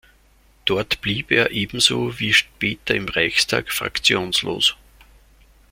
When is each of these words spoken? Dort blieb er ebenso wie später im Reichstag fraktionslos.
Dort 0.65 0.99
blieb 1.01 1.29
er 1.29 1.51
ebenso 1.51 2.17
wie 2.17 2.33
später 2.33 2.95
im 2.95 3.07
Reichstag 3.07 3.71
fraktionslos. 3.71 4.75